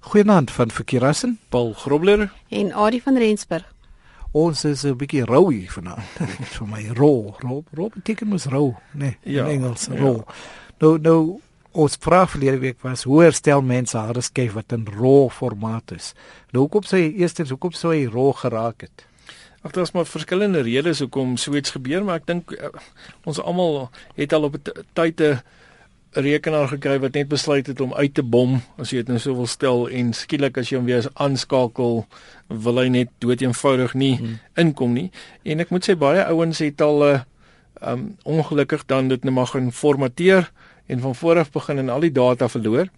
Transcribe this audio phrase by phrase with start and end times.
[0.00, 3.64] Goeienaand van Verkeerassen, Paul Grobler en Adie van Rensburg.
[4.32, 6.02] Ons is 'n bietjie rou hier vanaand.
[6.56, 9.94] Vir my rou, rou, rou beteken mos rou, nee, Ja, in Engels ja.
[9.98, 10.22] rou.
[10.78, 11.40] Nou nou
[11.72, 16.14] ons vraag verlede week was hoe herstel mense hare skyf wat in rou formaat is.
[16.52, 19.06] Nou hoekom sê jy eerstens hoekom sou hy rou geraak het?
[19.62, 22.68] Ag daar's maar verskillende redes hoekom so iets gebeur, maar ek dink uh,
[23.24, 24.56] ons almal het al op
[24.94, 25.40] tyd 'n
[26.12, 29.34] rekenaar gekry wat net besluit het om uit te bom, as jy dit nou so
[29.34, 32.04] wil stel en skielik as jy hom weer aanskakel,
[32.48, 34.38] wil hy net dood eenvoudig nie hmm.
[34.58, 35.10] inkom nie.
[35.46, 37.20] En ek moet sê baie ouens het al 'n uh,
[37.80, 40.50] um ongelukkig dan dit net maar gaan formateer
[40.86, 42.90] en van voor af begin en al die data verloor.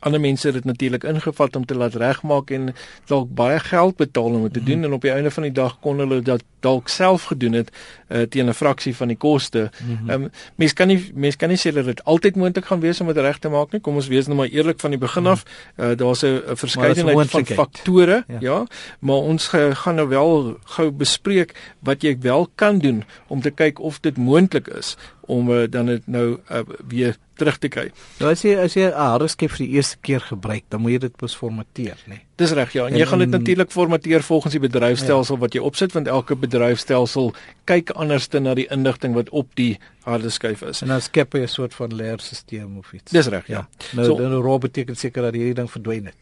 [0.00, 2.74] Ander mense het dit natuurlik ingevat om te laat regmaak en
[3.06, 5.78] dalk baie geld betaal om dit te doen en op die einde van die dag
[5.80, 7.70] kon hulle dit dalk self gedoen het
[8.08, 9.70] uh, teen 'n fraksie van die koste.
[10.06, 13.00] Ehm um, mense kan nie mense kan nie sê dat dit altyd moontlik gaan wees
[13.00, 13.80] om dit reg te maak nie.
[13.80, 15.44] Kom ons wees nou maar eerlik van die begin af.
[15.76, 18.34] Uh, Daar's 'n verskeidenheid van faktore, Ja.
[18.34, 18.38] ja.
[18.40, 18.66] ja,
[18.98, 23.50] maar ons ge, gaan nou wel gou bespreek wat jy wel kan doen om te
[23.50, 24.96] kyk of dit moontlik is
[25.28, 27.84] om uh, dan dit nou uh, weer terug te kry.
[28.18, 30.92] Nou as jy as jy 'n hare skyf vir die eerste keer gebruik, dan moet
[30.96, 32.16] jy dit mos formateer, nê?
[32.18, 32.24] Nee.
[32.38, 35.40] Dis reg ja, en En- jy gaan dit natuurlik formateer volgens die bedryfstelsel ja.
[35.40, 37.32] wat jy opsit want elke bedryfstelsel
[37.64, 40.82] kyk anderste na die inligting wat op die harde skyf is.
[40.82, 43.12] En dan skep jy 'n soort van leerstelsel of iets.
[43.12, 43.68] Dis reg ja.
[43.92, 46.16] Nou So- dan rou beteken seker dat hierdie ding verdwyn het.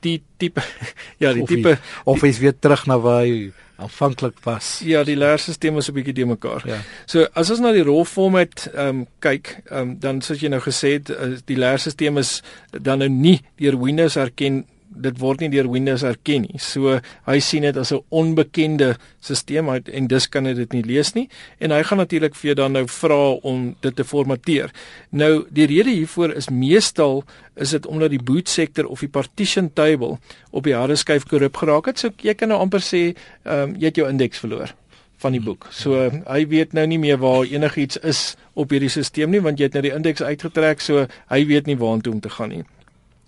[0.00, 0.62] Die tipe
[1.22, 4.80] ja, die of tipe hy, of hy's weer terug na waar hy aanvanklik was.
[4.84, 6.62] ja, die leerstelsel is 'n bietjie de mekaar.
[6.66, 6.78] Ja.
[7.06, 10.48] So as ons na die raw format ehm um, kyk, ehm um, dan soos jy
[10.48, 14.64] nou gesê het, uh, die leerstelsel is dan nou nie deur Windows erken
[15.02, 16.60] dit word nie deur Windows erken nie.
[16.62, 21.14] So hy sien dit as 'n onbekende stelsel en dus kan hy dit nie lees
[21.14, 21.28] nie
[21.60, 24.70] en hy gaan natuurlik vir jou dan nou vra om dit te formateer.
[25.10, 27.24] Nou die rede hiervoor is meestal
[27.56, 30.18] is dit omdat die boot sektor of die partition table
[30.50, 31.98] op die harde skyf korrup geraak het.
[31.98, 34.74] So jy kan nou amper sê ehm um, jy het jou indeks verloor
[35.22, 35.68] van die boek.
[35.70, 39.60] So uh, hy weet nou nie meer waar enigiets is op hierdie stelsel nie want
[39.60, 42.64] jy het nou die indeks uitgetrek so hy weet nie waartoe om te gaan nie.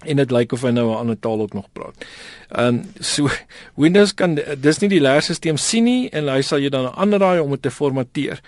[0.06, 2.04] En dit lyk of hy nou 'n ander taal ook nog praat.
[2.48, 3.28] Ehm um, so
[3.74, 7.50] Windows kan dis nie die leerstelsel sien nie en hy sal jou dan aanraai om
[7.50, 8.40] dit te formateer.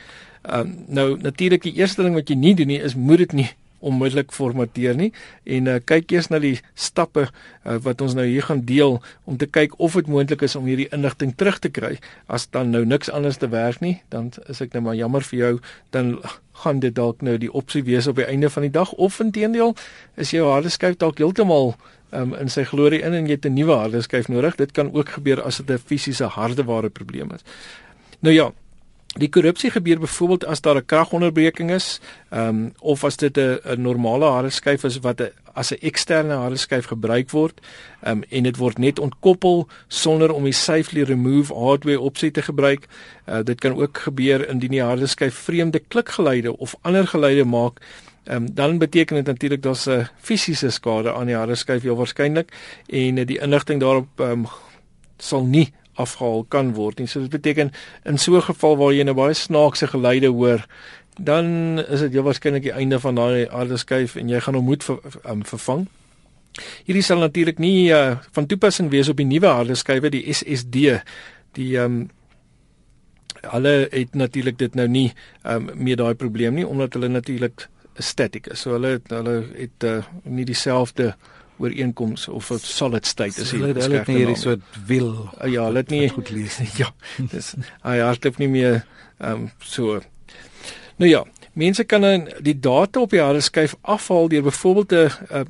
[0.43, 3.33] Ehm um, nou natuurlik die eerste ding wat jy nie doen nie is moet dit
[3.33, 3.50] nie
[3.81, 5.13] onmiddellik formateer nie
[5.45, 9.37] en uh, kyk eers na die stappe uh, wat ons nou hier gaan deel om
[9.41, 11.99] te kyk of dit moontlik is om hierdie inligting terug te kry.
[12.27, 15.39] As dan nou niks anders te werk nie, dan is ek nou maar jammer vir
[15.39, 15.55] jou,
[15.91, 16.19] dan
[16.65, 19.75] gaan dit dalk nou die opsie wees op die einde van die dag of intedeel
[20.21, 21.75] is jou harde skyf dalk heeltemal
[22.13, 24.57] um, in sy glorie in en jy het 'n nuwe harde skyf nodig.
[24.57, 27.45] Dit kan ook gebeur as dit 'n fisiese hardeware probleem is.
[28.21, 28.53] Nou ja,
[29.19, 32.00] Die korrupsie gebeur byvoorbeeld as daar 'n kragonderbreking is,
[32.31, 36.34] ehm um, of as dit 'n normale harde skyf is wat 'n as 'n eksterne
[36.34, 37.60] harde skyf gebruik word,
[38.03, 42.43] ehm um, en dit word net ontkoppel sonder om die safely remove hardware opsie te
[42.43, 42.87] gebruik.
[43.26, 47.81] Uh, dit kan ook gebeur indien die harde skyf vreemde klikgeluide of ander geluide maak.
[48.25, 52.53] Um, dan beteken dit natuurlik daar's 'n fisiese skade aan die harde skyf heel waarskynlik
[52.87, 54.47] en die inligting daarop um,
[55.19, 57.09] sal nie afgehaal kan word nie.
[57.11, 57.72] So dit beteken
[58.05, 60.66] in so 'n geval waar jy nou baie snaakse geluide hoor,
[61.19, 64.65] dan is dit heel waarskynlik die einde van daai harde skyf en jy gaan hom
[64.65, 65.89] moet ver, um, vervang.
[66.84, 71.00] Hierdie sal natuurlik nie uh, van toepassing wees op die nuwe harde skywe, die SSD.
[71.59, 72.09] Die um,
[73.41, 75.12] hulle het natuurlik dit nou nie
[75.44, 77.69] um, meer daai probleem nie omdat hulle natuurlik
[77.99, 78.65] static is.
[78.65, 81.15] So hulle hulle het uh, nie dieselfde
[81.60, 85.28] ooreenkoms of 'n solid state is Hulle hulle het nie hierdie soort wiel.
[85.41, 86.71] Uh, ja, hulle het nie wat goed lees nie.
[86.82, 86.93] ja,
[87.31, 88.82] dis hy hardloop nie meer
[89.19, 90.00] ehm um, so.
[90.97, 95.10] Nou ja, mense kan dan die data op die harde skyf afhaal deur byvoorbeeld 'n
[95.37, 95.44] uh,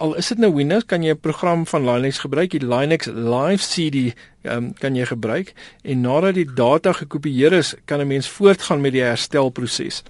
[0.00, 3.64] al is dit nou Windows, kan jy 'n program van Linux gebruik, die Linux Live
[3.68, 8.28] CD ehm um, kan jy gebruik en nadat die data gekopieer is, kan 'n mens
[8.28, 10.02] voortgaan met die herstelproses.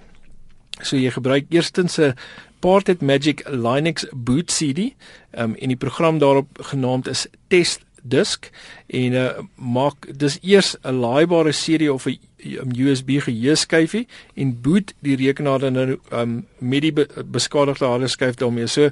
[0.81, 2.15] So jy gebruik eerstens 'n
[2.61, 4.91] Parted Magic Linux boot CD
[5.33, 8.49] um, en die program daarop genaamd is Test Disk
[8.87, 9.25] en uh,
[9.55, 15.73] maak dis eers 'n laaibare CD of 'n USB geheueskyfie en boot die rekenaar dan
[15.73, 18.67] nou um, met die be beskadigde harde skyf daarmee.
[18.67, 18.89] So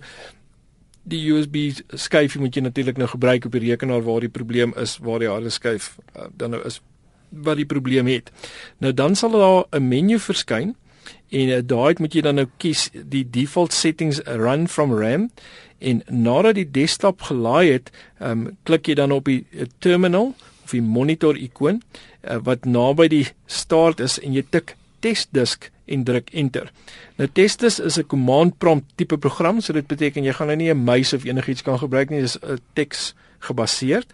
[1.04, 4.98] die USB skyfie moet jy natuurlik nou gebruik op die rekenaar waar die probleem is,
[4.98, 6.82] waar die harde skyf uh, dan nou is
[7.30, 8.32] wat die probleem het.
[8.78, 10.76] Nou dan sal daar 'n menu verskyn
[11.30, 15.30] en uh, daai moet jy dan nou kies die default settings run from RAM
[15.80, 20.34] en nadat die desktop gelaai het, um, klik jy dan op die uh, terminal
[20.64, 25.70] of die monitor ikoon uh, wat naby die start is en jy tik test disk
[25.90, 26.70] en druk enter.
[27.18, 30.72] Nou Testis is 'n command prompt tipe program, so dit beteken jy gaan nou nie
[30.74, 34.14] 'n muis of enigiets kan gebruik nie, dis 'n teks gebaseerd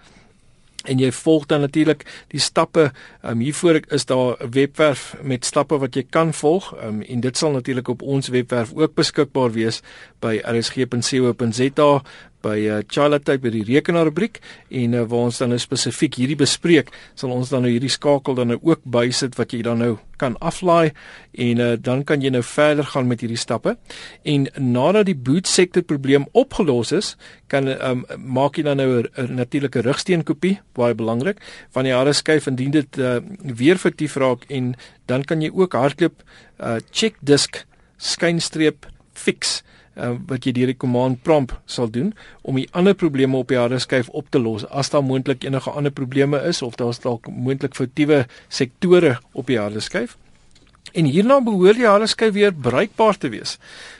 [0.85, 2.91] en jy volg dan natuurlik die stappe.
[3.23, 7.37] Um, hiervoor is daar 'n webwerf met stappe wat jy kan volg um, en dit
[7.37, 9.81] sal natuurlik op ons webwerf ook beskikbaar wees
[10.19, 12.01] by rsg.co.za
[12.45, 14.39] by uh, Charlotte by die rekenaarrubriek
[14.69, 18.37] en uh, waar ons dan nou spesifiek hierdie bespreek, sal ons dan nou hierdie skakel
[18.37, 20.93] dan nou ook bysit wat jy dan nou kan aflaai
[21.45, 23.75] en uh, dan kan jy nou verder gaan met hierdie stappe.
[24.23, 27.13] En nadat die boot sektor probleem opgelos is,
[27.51, 31.41] kan um, maak jy dan nou 'n natuurlike rugsteenkopie, baie belangrik,
[31.71, 34.75] van die harde skyf indien dit uh, weer vertief raak en
[35.05, 36.23] dan kan jy ook hardloop
[36.59, 37.65] uh, check disk
[37.97, 39.63] skynstreep fix
[39.95, 42.13] uh, wat jy deur die command prompt sal doen
[42.43, 45.71] om die ander probleme op die harde skyf op te los as daar moontlik enige
[45.71, 50.17] ander probleme is of daar's dalk moontlik foutiewe sektore op die harde skyf.
[50.95, 53.57] En hierna behoort die harde skyf weer bruikbaar te wees.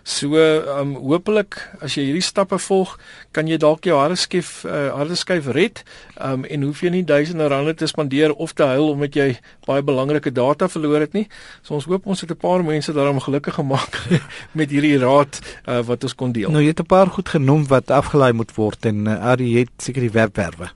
[0.07, 0.39] So
[0.79, 2.93] um hopelik as jy hierdie stappe volg,
[3.35, 5.83] kan jy dalk jou harde skyf uh, red.
[6.15, 9.27] Um en hoef jy nie duisende rande te spandeer of te huil omdat jy
[9.67, 11.27] baie belangrike data verloor het nie.
[11.63, 13.99] So ons hoop ons het 'n paar mense daarom gelukkig gemaak
[14.59, 16.51] met hierdie raad uh, wat ons kon deel.
[16.51, 19.71] Nou jy het 'n paar goed genoem wat afgelaai moet word en uh, Ari het
[19.77, 20.71] seker die webwerwe.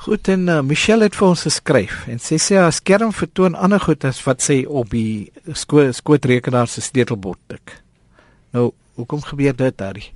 [0.03, 3.79] Goed en uh, Michelle het vir ons geskryf en sê sy haar skerm vertoon ander
[3.85, 7.77] goed as wat sy op die sko skootrekenaar se sleutelbord tik.
[8.57, 10.11] Nou, hoekom gebeur dit daardie?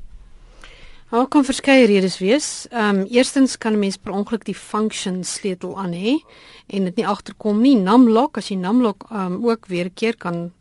[1.10, 2.66] Daar kan verskeie redes wees.
[2.70, 6.18] Ehm um, eerstens kan 'n mens per ongeluk die function sleutel aan hê
[6.66, 7.76] en dit nie agterkom nie.
[7.76, 10.52] Numlock as jy numlock ehm um, ook weer 'n keer kan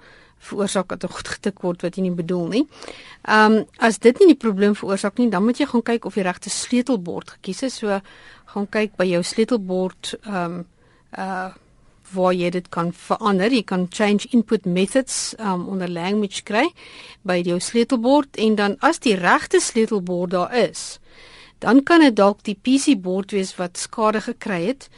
[0.45, 2.65] veroorsaak dat 'n goed getik word wat jy nie bedoel nie.
[3.23, 6.13] Ehm um, as dit nie die probleem veroorsaak nie, dan moet jy gaan kyk of
[6.13, 7.77] die regte sleutelbord gekies is.
[7.77, 8.01] So
[8.45, 10.65] gaan kyk by jou sleutelbord ehm um,
[11.17, 11.51] uh
[12.13, 13.51] waar jy dit kan verander.
[13.51, 16.67] Jy kan change input methods um, onder language kry
[17.21, 20.99] by jou sleutelbord en dan as die regte sleutelbord daar is,
[21.59, 24.89] dan kan dit dalk die PC bord wees wat skade gekry het.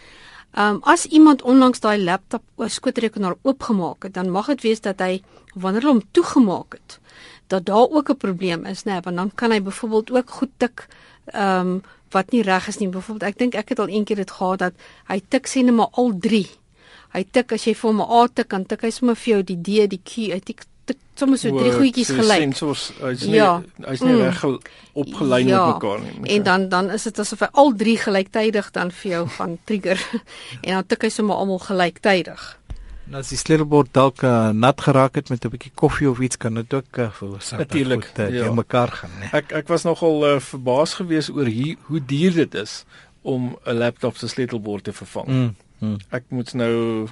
[0.54, 5.00] Um, as iemand onlangs daai laptop of skootrekenaar oopgemaak het, dan mag dit wees dat
[5.00, 5.22] hy
[5.54, 7.00] wanneer hom toegemaak het,
[7.48, 10.50] dat daar ook 'n probleem is, né, nee, want dan kan hy byvoorbeeld ook goed
[10.58, 10.88] tik
[11.34, 12.90] um, wat nie reg is nie.
[12.90, 14.74] Byvoorbeeld, ek dink ek het al eendag dit gehad dat
[15.08, 16.48] hy tik sien net maar al 3.
[17.16, 19.44] Hy tik as jy vir hom 'n A tik, dan tik hy sommer vir jou
[19.44, 20.66] die D, die Q, hy tik
[21.18, 22.44] sommer so drie goedjies gelyk.
[22.46, 23.62] Sensors, hy's nie ja.
[23.88, 24.22] hy's nie mm.
[24.28, 24.44] reg
[24.94, 25.64] opgelyn ja.
[25.66, 26.36] met mekaar nie.
[26.36, 30.02] En dan dan is dit asof hy al drie gelyktydig dan vir jou gaan trigger
[30.62, 32.46] en dan tik hy sommer almal gelyktydig.
[33.08, 36.38] Nou as die sleutelbord dalk uh, nat geraak het met 'n bietjie koffie of iets
[36.38, 37.60] kan dit ook uh, veroorsaak.
[37.60, 38.52] Natuurlik, uh, ja.
[38.52, 39.30] mekaar gaan, nee.
[39.32, 42.84] Ek ek was nogal uh, verbaas geweest oor hier, hoe duur dit is
[43.22, 45.28] om 'n laptop se sleutelbord te vervang.
[45.28, 45.98] Mm, mm.
[46.10, 47.08] Ek moet nou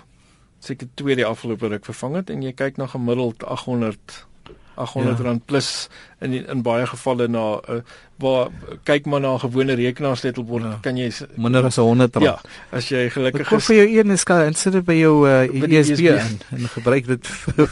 [0.66, 4.26] seker tweede afgelope ruk vervang het en jy kyk na gemiddeld 800
[4.76, 5.24] 800 ja.
[5.24, 7.82] rand plus in in baie gevalle na uh,
[8.16, 8.48] waar
[8.88, 10.78] kyk maar na 'n gewone rekenaarsleutelbord ja.
[10.82, 12.26] kan jy minder as 100 rand.
[12.26, 12.40] Ja,
[12.72, 13.66] as jy gelukkig is.
[13.66, 17.70] vir jou een skaal insit by jou uh, USB en, en gebruik dit vir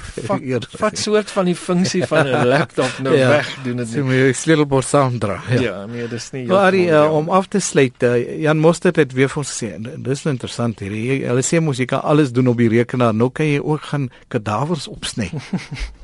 [0.83, 3.29] wat soort van die funksie van 'n laptop nou ja.
[3.29, 3.95] weg doen dit nie.
[3.95, 5.41] So my sleutelbord sound dra.
[5.49, 6.45] Ja, ja nee, dis nie.
[6.45, 9.79] Maar die, uh, om af te sluit, uh, Jan Mostert het weer vir ons gesê,
[9.79, 11.27] dis nou interessant hier.
[11.27, 13.13] Hulle sê mos jy kan alles doen op die rekenaar.
[13.13, 15.31] Nou kan jy ook gaan kadavers opsny.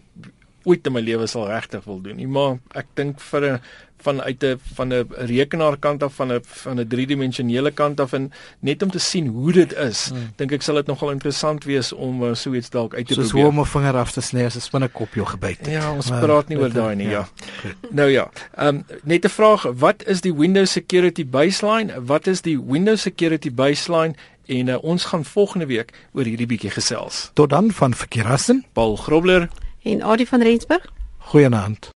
[0.68, 3.60] ooit in my lewe sal regtig wil doen nie, maar ek dink vir 'n
[3.98, 8.84] vanuit 'n van 'n rekenaarkant af van 'n van 'n driedimensionele kant af en net
[8.84, 10.30] om te sien hoe dit is, hmm.
[10.36, 13.28] dink ek sal dit nogal interessant wees om uh, so iets dalk uit te Soos
[13.28, 13.46] probeer.
[13.46, 15.68] Soos om 'n vinger af te sny as 'n spinnekop jou gebyt het.
[15.68, 17.28] Ja, ons maar, praat nie oor daai nie, ja.
[17.64, 17.70] ja.
[17.90, 22.06] Nou ja, ehm um, net 'n vraag, wat is die Windows Security Baseline?
[22.06, 24.14] Wat is die Windows Security Baseline
[24.46, 27.32] en uh, ons gaan volgende week oor hierdie bietjie gesels.
[27.34, 28.66] Tot dan van Verkeerassen.
[28.74, 29.50] Paul Grobler
[29.88, 30.86] En Adie van Rensburg
[31.18, 31.96] Goeienaand.